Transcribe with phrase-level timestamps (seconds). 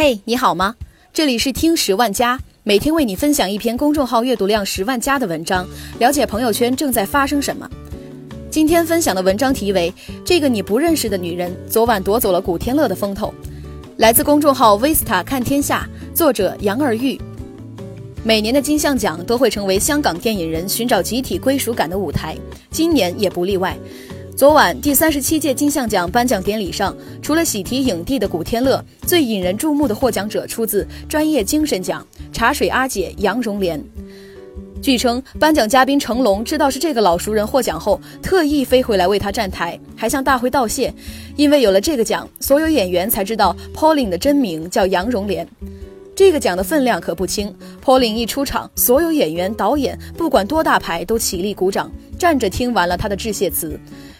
[0.00, 0.76] 嘿，你好吗？
[1.12, 5.66] 这里是听十万加，每天为你分享一篇公众号阅读量十万加的文章，
[5.98, 7.68] 了解朋友圈正在发生什么。
[8.48, 9.92] 今天分享的文章题为
[10.24, 13.26] 《这个你不认识的女人昨晚夺走了古天乐的风头》，
[13.96, 15.84] 来自公众号 Vista 看天下，
[16.14, 17.20] 作者杨尔玉。
[18.22, 22.36] 每年的金像奖都会成为香港电影人寻找集体归属感的舞台，
[22.70, 23.76] 今年也不例外。
[24.38, 33.82] 昨晚第三十七届金像奖颁奖典礼上，除了喜提影帝的古天乐，最引人注目的获奖者出自专业精神奖——茶水阿姐杨荣莲。
[34.80, 40.94] 据称，颁奖嘉宾成龙知道是这个老熟人获奖后，特意飞回来为他站台，还向大会道谢，
[41.34, 45.44] 因为有了这个奖，所有演员才知道 Pauline 的真名叫杨荣莲。
[46.14, 47.52] 这个奖的分量可不轻
[47.84, 53.76] ，Pauline 一出场，所有演员、导演不管多大牌都起立鼓掌，站着听完了他的致谢词。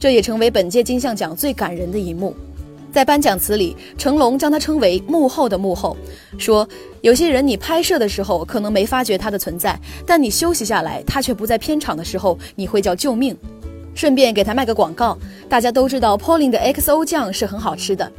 [0.00, 2.34] 这也成为本届金像奖最感人的一幕，
[2.90, 5.94] 在颁奖词里，成龙将他称为“幕后的幕后”，
[6.38, 6.66] 说
[7.02, 13.36] 有些人你拍摄的时候可能没发觉他的存在，但你休息下来，他却不在片场的时候，你会叫救命。
[13.94, 15.18] 顺便给他卖个广告，
[15.50, 18.10] 大家都知道 Pauline 的 XO 酱是很好吃的。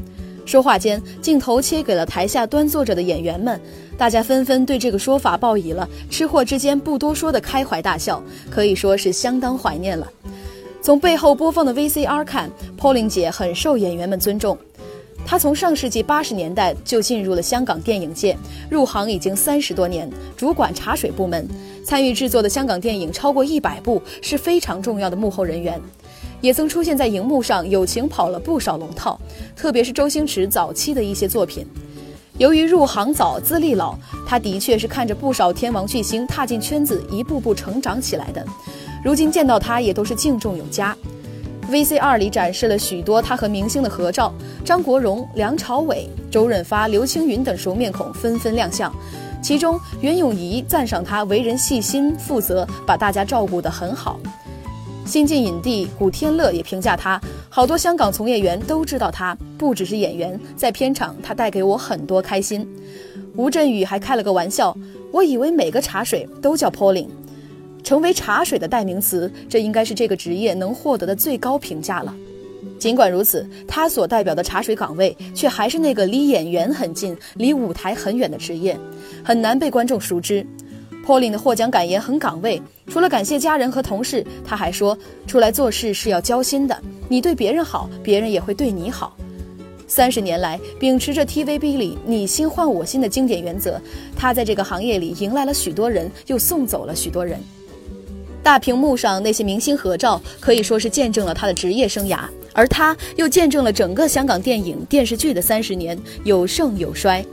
[0.46, 3.60] 说话间，镜头切给了台下端坐着的演员们，
[3.98, 10.08] 大家纷纷对这个说法报以了吃货之间不多说的开怀大笑，可以说是相当怀念了。
[10.82, 14.58] 从背后播放的 VCR 看，Pauline 姐很受演员们尊重。
[15.24, 18.36] 她从上世纪八十年代就进入了香港电影界，
[18.68, 21.48] 入行已经三十多年，主管茶水部门，
[21.86, 25.80] 参与制作的香港电影超过一百部，是非常重要的幕后人员。
[26.42, 29.20] 也曾出现在荧幕上，友情跑了不少龙套，
[29.56, 31.64] 特别是周星驰早期的一些作品。
[32.40, 38.44] 由于入行早、资历老，他的确是看着不少天王巨星踏进圈子，一步步成长起来的。
[39.04, 40.96] 如今见到他也都是敬重有加。
[41.70, 44.34] VCR 里展示了许多他和明星的合照，
[44.66, 48.94] 张国荣、梁朝伟、周润发、刘青云等熟面孔纷纷亮相。
[49.42, 54.20] 其中，袁咏仪赞赏他为人细心负责，把大家照顾得很好。
[55.06, 57.20] 新晋影帝古天乐也评价他，
[57.50, 62.68] 好多香港从业员都知道他不只是演员，在片场他带给我很多开心。
[63.36, 64.78] 吴镇宇还开了个玩笑，
[65.12, 67.08] 我以为每个茶水都叫 Pauline。
[67.84, 72.16] 成为茶水的代名词，这应该是这个职业能获得的最高评价了。
[72.78, 78.78] 尽管如此，他所代表的茶水岗位却还是那个离演员很近、离舞台很远的职业，
[79.24, 80.46] 很难被观众熟知。
[81.06, 89.16] Pauline 的获奖感言很岗位，除了感谢家人和同事，他还说：“出来做事是要交心的，你对别人好，别人也会对你好。”
[89.88, 93.82] 三十年来，秉持着 TVB 里你心换我心的经典原则，
[94.16, 97.40] 他在这个行业里迎来了许多人，又送走了许多人。
[98.44, 102.22] 大屏幕上那些明星合照，可以说是见证了他的职业生涯，
[102.54, 107.24] 而他又见证了整个香港电影电视剧的三十年，有盛有衰。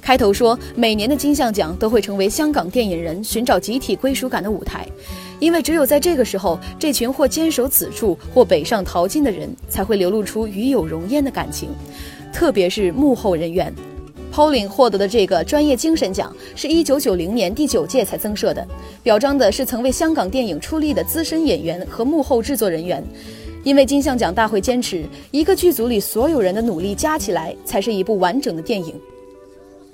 [0.00, 4.84] 开头说，每年的金像奖都会成为香港电影人寻找集体归属感的舞台，
[5.38, 11.68] 因为只有在这个时候，这群或坚守此处或北上淘金的人才会流露出与有荣焉的感情，
[12.32, 13.72] 特别是幕后人员。
[14.32, 18.66] Pauline 获得的这个专业精神奖是一九九零年第九届才增设的，
[19.02, 23.04] 表彰的是曾为香港电影出力的资深演员和幕后制作人员。
[23.62, 28.94] 因为金像奖大会坚持，一个剧组里所有人的努力加起来才是一部完整的电影。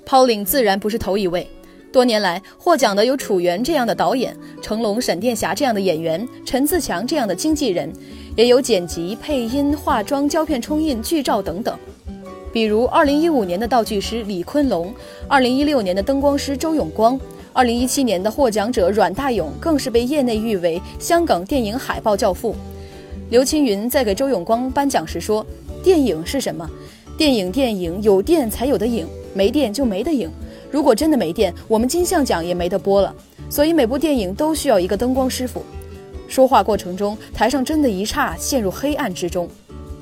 [0.07, 1.45] Pauline 自然不是头一位，
[1.91, 7.91] 多年来获奖的有楚原这样的导演，成龙、闪电侠这样的演员，陈自强这样的经纪人，
[8.37, 11.77] 也有剪辑、配音、化妆、胶片冲印、剧照等等。
[12.51, 14.91] 比如，二零一五年的道具师李昆龙，
[15.27, 17.19] 二零一六年的灯光师周永光，
[17.53, 22.55] 二零一七年的获奖者阮大勇，更是被业内誉为香港电影海报教父。
[23.29, 25.45] 刘青云在给周永光颁奖时说
[25.83, 26.67] ：“电影是什么？
[27.15, 29.05] 电影电影有电才有的影，
[29.35, 30.31] 没电就没得影。
[30.71, 33.13] 如果真的没电，我们金像奖也没得播了。
[33.47, 35.63] 所以每部电影都需要一个灯光师傅。”
[36.27, 39.47] 说话过程中，台上真的一刹陷入黑暗之中。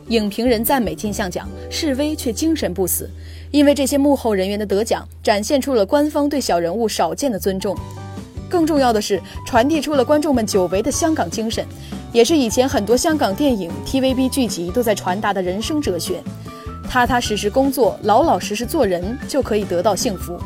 [0.09, 3.09] 影评人赞美金像奖示威却精神不死，
[3.51, 7.75] 因为这些幕后人员的得奖，展现出了官方对小人物少见的尊重。
[8.49, 11.65] 更重要的是，传递出了观众们久违的香港精神，
[12.13, 16.23] 也是以前很多香港电影、TVB 剧集都在传达的人生哲学：
[16.89, 20.39] 踏踏实实工作，老老实实做人，就可以得到幸福。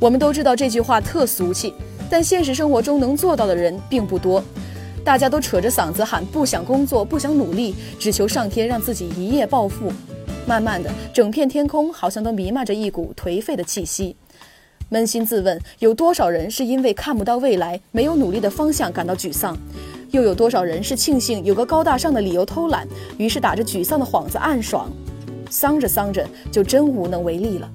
[0.00, 1.72] 我们都知道这句话特俗气，
[2.10, 4.42] 但现实生活中能做到的人并不多。
[5.04, 9.92] 大家都扯着嗓子喊不想工作、不想努力，只求上天让自己一夜暴富。
[10.46, 14.16] 慢慢的，整片天空好像都弥漫着一股颓废的气息。
[14.90, 19.56] 扪心自问，有多少人是因为看不到未来、没有努力的方向感到沮丧？
[20.10, 22.86] 又有多少人是庆幸有个高大上的理由偷懒，
[23.16, 24.90] 于是打着沮丧的幌子暗爽？
[25.48, 27.70] 丧着丧着，就真无能为力了。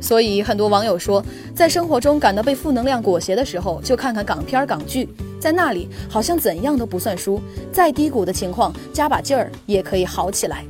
[0.00, 1.24] 所以很多网友说，
[1.54, 5.08] 在生活中感到被负能量裹挟的时候，就看看港片港剧，
[5.44, 7.38] 在那里好像怎样都不算输，
[7.70, 10.64] 再低谷的情况加把劲儿也可以好起来。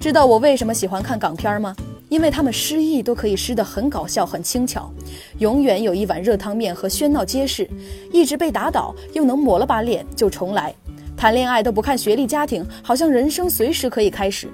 [0.00, 1.76] 知道我为什么喜欢看港片吗？
[2.08, 4.90] 因为他们失忆都可以失得很搞笑、很轻巧，
[5.38, 7.70] 永远有一碗热汤面和喧闹街市，
[8.12, 10.74] 一直被打倒又能抹了把脸就重来，
[11.16, 14.48] 谈恋爱都不看学历家庭，好像人生随时可以开始。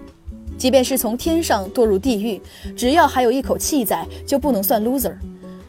[0.58, 2.38] 即便是从天上堕入地狱，
[2.76, 5.14] 只要还有一口气在，就不能算 loser。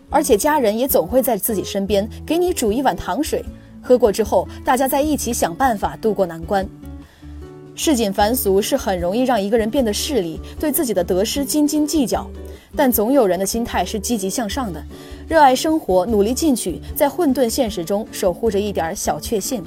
[0.10, 3.42] 而且家人也总会在自己身边，给你煮一碗糖水，
[3.82, 6.68] 喝过之后，大家在一起想办法渡过难关。
[7.76, 12.30] 市井凡俗是很容易让一个人变得势利，对自己的得失斤斤计较。
[12.76, 14.82] 但总有人的心态是积极向上的，
[15.28, 19.64] 热爱生活，努力进取，在混沌现实中守护着一点小确幸。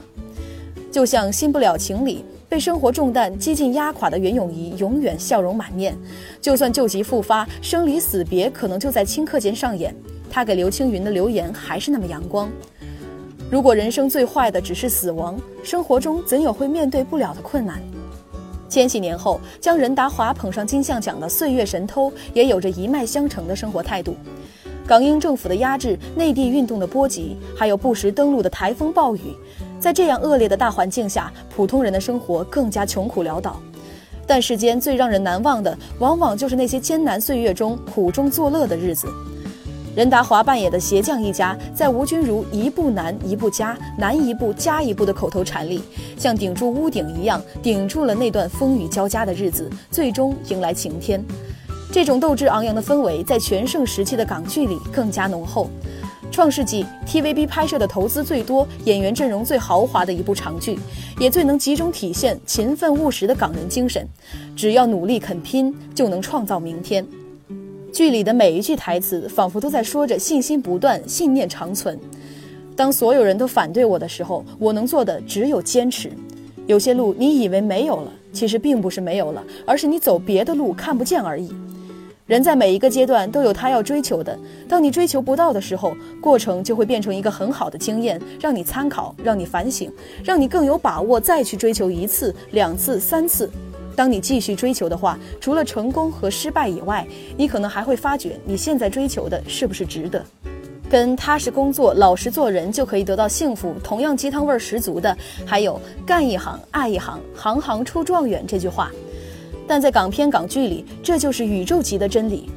[0.92, 2.24] 就像新不了情里。
[2.46, 5.96] 被生活重担几近压垮的袁咏仪，永远笑容满面。
[6.40, 9.92] 就算旧疾复发，生离死别可能就在顷刻间上演，
[10.30, 12.48] 她给刘青云的留言还是那么阳光。
[13.50, 17.80] 如果人生最坏的只是死亡，生活中怎有会面对不了的困难？
[18.68, 24.16] 千禧年后，将任达华捧上金像奖的《岁月神偷》，也有着一脉相承的生活态度。
[24.86, 29.20] 港英政府的压制、内地运动的波及，还有不时登陆的台风暴雨。
[29.78, 33.60] 在这样恶劣的大环境下，普通人的生活更加穷苦潦倒。
[34.26, 39.06] 但世间最让人难忘的，往往就是那些艰难岁月中苦中作乐的日子。
[39.94, 45.80] 任达华扮演的鞋匠一家，在吴君如一步难一步加，难一步加一步的口头禅里，
[46.18, 51.24] 像顶住屋顶一样，顶住了那段风雨交加的日子，最终迎来晴天。
[51.92, 55.70] 这种斗志昂扬的氛围，在全盛时期的港剧里更加浓厚。
[56.32, 60.76] 创世纪 TVB 拍摄的投资最多、演员阵容最豪华的一部长剧，
[61.20, 64.04] 也最能集中体现勤奋务实的港人精神。
[64.56, 67.06] 只要努力肯拼，就能创造明天。
[67.94, 71.96] 剧里的每一句台词，仿佛都在说着信心不断、信念长存。
[72.74, 76.10] 当所有人都反对我的时候，我能做的只有坚持。
[76.66, 81.54] 有些路你以为没有了，其实并不是没有了，而是你走别的路看不见而已。
[82.26, 84.36] 人在每一个阶段都有他要追求的，
[84.68, 89.88] 当你追求不到的时候，过程就会变成一个很好的经验，让你参考，让你反省，
[90.24, 93.48] 让你更有把握再去追求一次、两次、三次。
[93.96, 97.06] 当你继续追求的话，除了成功和失败以外，
[97.36, 100.24] 你可能还会发觉你现在追求的是不是值得。
[100.90, 108.90] 跟踏实工作、老实做人就可以得到幸福，同样鸡汤味儿十足的，还有干一行爱一行，行行出状元这句话。
[109.66, 112.50] 但在港片港剧里，这就是宇宙级的真理。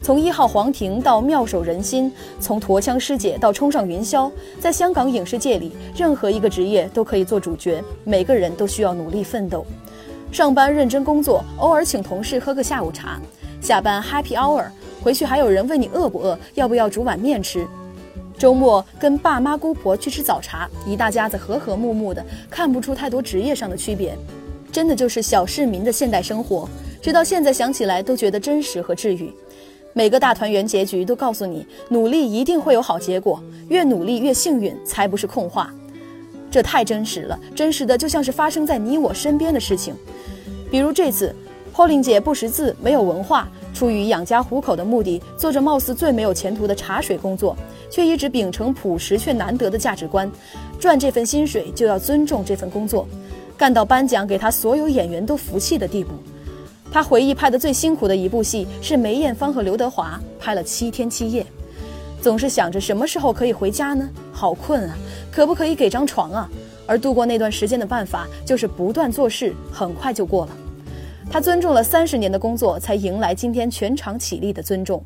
[0.00, 4.30] 从一号皇庭到妙手仁心，从驼枪师姐到冲上云霄，
[4.60, 7.82] 在香港影视界里，任何一个职业都可以做主角。
[8.04, 9.64] 每个人都需要努力奋斗，
[10.30, 13.18] 上班认真工作，偶尔请同事喝个下午茶，
[13.60, 14.66] 下班 Happy Hour，
[15.02, 17.66] 回去还有人问你饿不饿，要不要煮碗面吃。
[18.36, 24.16] 周末跟爸妈姑婆去吃早茶，一大家子和和睦睦的，看不出太多职业上的区别。
[24.70, 26.68] 真的就是小市民的现代生活，
[27.00, 29.32] 直到现在想起来都觉得真实和治愈。
[29.94, 35.72] 每个大团圆结局都告诉你，努力一定会有好结果，越努力越幸运，才不是空话。
[36.50, 39.94] 这太真实了，真实的就像是发生在你我身边的事情。
[40.70, 41.34] 比如这次
[41.74, 47.56] ，Pauline 姐不识字，没有文化，出于养家糊口的目的，做着貌似最没有前途的茶水工作，
[47.90, 50.30] 却一直秉承朴实却难得的价值观：
[50.78, 53.06] 赚这份薪水就要尊重这份工作。
[53.56, 56.10] 干到颁奖给他所有演员都服气的地步。
[56.90, 61.44] 他回忆拍的最辛苦的一部戏是梅艳芳和刘德华拍了七天七夜，
[62.20, 64.08] 总是想着什么时候可以回家呢？
[64.32, 64.96] 好困啊，
[65.30, 66.50] 可不可以给张床啊？
[66.86, 70.52] 而度过那段时间的办法就是不断做事，很快就过了。
[71.30, 75.04] 他尊重了三十年的工作，才迎来今天全场起立的尊重。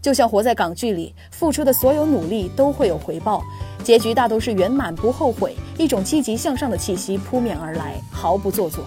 [0.00, 3.42] 就像活在港剧里，付出的所有努力都会有回报。
[3.84, 8.82] 结局大都是圆满不后悔，一种积极向上的气息扑面而来，毫不做作。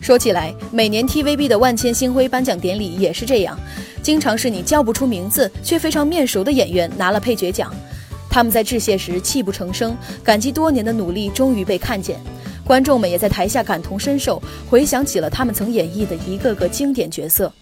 [0.00, 3.56] 说起来，每年 TVB 的万千星辉颁奖典礼也是这样，
[4.02, 7.72] 经常是你叫不出名字却非常面熟的演员拿了配角奖，
[8.28, 12.20] 他们在致谢时泣不成声，感激多年的努力终于被看见，
[12.64, 17.52] 观众们也在台下感同身受，回想起了他们曾演绎的一个个经典角色。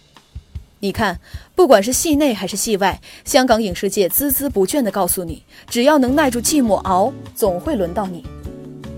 [0.79, 1.19] 你看，
[1.53, 8.25] 不管是戏内还是戏外，香港影视界孜孜不倦地告诉你：只要能耐住寂寞熬，总会轮到你。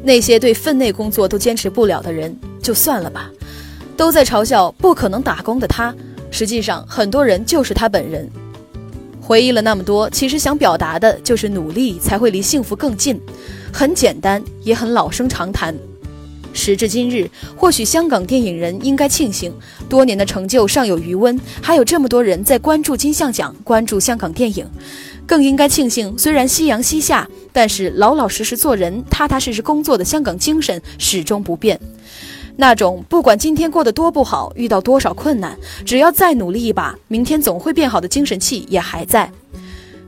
[0.01, 3.29] 那些对分内工作都坚持不了的人，就算了吧。
[3.97, 5.93] 都在嘲笑不可能打工的他，
[6.33, 8.27] 实际上很多人就是他本人。
[9.21, 13.17] 回忆了那么多，其实想表达的就是努力才会离幸福更近。
[13.71, 15.73] 很简单，也很老生常谈。
[16.51, 19.53] 时至今日，或许香港电影人应该庆幸，
[19.87, 24.67] 多年的成就尚有余温，还有这么多人在关注金像奖，关注香港电影。
[25.25, 31.79] 更应该庆幸，虽然夕阳西下，但是老老实实做人、踏踏实实工作的香港精神始终不变。
[32.55, 39.31] 那种不管今天过得多不好，遇到多少困难，只要再努力一把，明天总会变好的精神气也还在。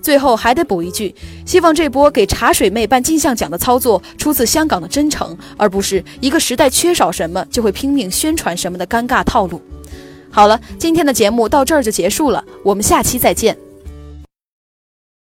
[0.02, 1.16] 最后还得补一句，
[1.48, 9.60] 希望这波给茶水妹办金像奖的操作出自香港的真诚，而不是一个时代缺少什么就会拼命宣传什么的尴尬套路。
[10.30, 13.58] 好了，今天的节目到这儿就结束了，我们下期再见。